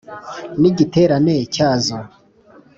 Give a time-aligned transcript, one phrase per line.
[0.59, 1.97] n’ igiterane cyazo,